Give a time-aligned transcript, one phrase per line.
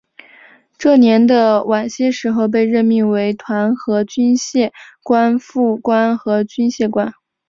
[0.79, 4.71] 这年的晚些时候被任命为团和军械
[5.03, 7.13] 官副官和军械官。